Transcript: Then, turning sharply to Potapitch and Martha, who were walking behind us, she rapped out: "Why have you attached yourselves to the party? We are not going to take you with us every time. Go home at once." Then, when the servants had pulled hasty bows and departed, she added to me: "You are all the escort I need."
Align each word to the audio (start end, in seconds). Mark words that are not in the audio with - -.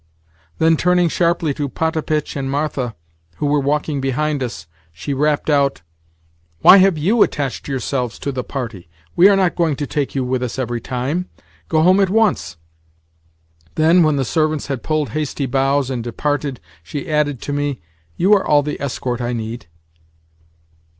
Then, 0.57 0.77
turning 0.77 1.09
sharply 1.09 1.53
to 1.53 1.69
Potapitch 1.69 2.35
and 2.35 2.49
Martha, 2.49 2.95
who 3.35 3.45
were 3.45 3.59
walking 3.59 4.01
behind 4.01 4.41
us, 4.41 4.65
she 4.91 5.13
rapped 5.13 5.47
out: 5.47 5.83
"Why 6.61 6.77
have 6.77 6.97
you 6.97 7.21
attached 7.21 7.67
yourselves 7.67 8.17
to 8.17 8.31
the 8.31 8.43
party? 8.43 8.89
We 9.15 9.29
are 9.29 9.35
not 9.35 9.55
going 9.55 9.75
to 9.75 9.85
take 9.85 10.15
you 10.15 10.25
with 10.25 10.41
us 10.41 10.57
every 10.57 10.81
time. 10.81 11.29
Go 11.69 11.83
home 11.83 11.99
at 11.99 12.09
once." 12.09 12.57
Then, 13.75 14.01
when 14.01 14.15
the 14.15 14.25
servants 14.25 14.65
had 14.65 14.81
pulled 14.81 15.09
hasty 15.09 15.45
bows 15.45 15.91
and 15.91 16.03
departed, 16.03 16.59
she 16.81 17.07
added 17.07 17.39
to 17.43 17.53
me: 17.53 17.79
"You 18.17 18.33
are 18.33 18.43
all 18.43 18.63
the 18.63 18.81
escort 18.81 19.21
I 19.21 19.33
need." 19.33 19.67